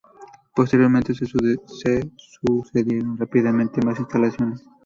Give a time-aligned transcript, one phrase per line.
[0.55, 4.65] Posteriormente, se sucedieron rápidamente más instalaciones.